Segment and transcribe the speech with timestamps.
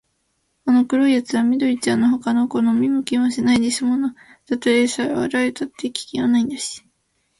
[0.65, 4.15] あの黒いやつは緑ちゃんのほかの子は見向きもしないんですもの。
[4.47, 6.81] たとえさらわれたって、危険はないんだし、